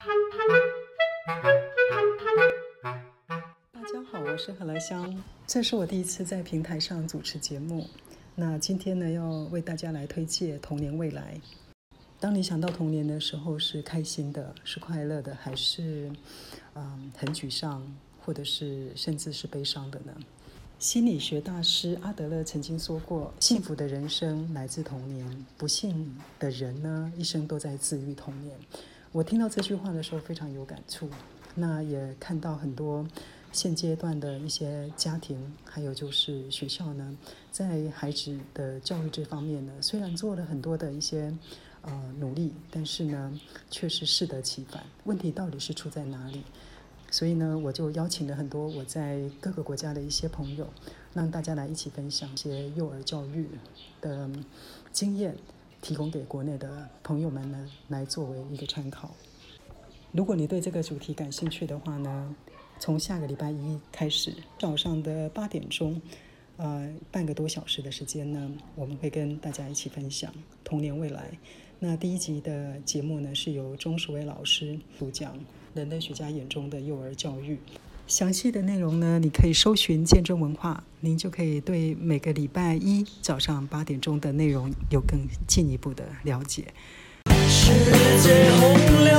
[0.00, 0.06] 大
[3.82, 7.86] 家好，我是何来香，这是我第一次在平台上主持节目。
[8.34, 11.38] 那今天呢，要为大家来推荐《童年未来》。
[12.18, 16.10] 当你想到童年的时候，是开心的，是快乐的，还是
[16.74, 17.86] 嗯很沮丧，
[18.24, 20.14] 或者是甚至是悲伤的呢？
[20.78, 28.56] 心理学大师阿德勒曾经说过：“幸福的人生来自童年，不幸的人呢，一生都在治愈童年。”
[29.12, 31.08] 我听到这句话的时候非常有感触。
[31.54, 33.06] 那也看到很多
[33.52, 37.16] 现阶段的一些家庭，还有就是学校呢，
[37.50, 41.32] 在孩子的教育这方面呢，虽然做了很多的一些。
[41.82, 44.84] 呃，努力，但是呢，确实适得其反。
[45.04, 46.42] 问题到底是出在哪里？
[47.10, 50.68] 所以呢，我就邀请了很多我在各个国家的一些朋友，
[51.14, 53.48] 让大家来一起分享一些幼儿教育
[54.02, 54.28] 的
[54.92, 55.34] 经验，
[55.80, 59.14] 提供给国内的朋友们呢，来作为一个参考。
[60.12, 62.34] 如果你对这个主题感兴趣的话呢，
[62.78, 66.00] 从下个礼拜一开始，早上的八点钟。
[66.56, 70.30] 呃，半个多小时的时间呢，我们会跟大家一起分享
[70.62, 71.30] 童年未来。
[71.78, 75.38] 那第一集的节目呢，是由钟淑伟老师主讲
[75.72, 77.58] 人类学家眼中的幼儿教育。
[78.10, 86.64] 详细的内容呢，你可以搜寻见证文化，您就可以对每个礼拜一早上八点钟的内容有更进一步的了解。
[87.48, 87.70] 世
[88.20, 89.16] 界洪流，